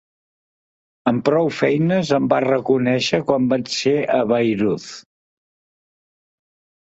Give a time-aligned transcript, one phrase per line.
[1.09, 4.89] Amb prou feines em va reconèixer quan vaig ser a Bayreuth.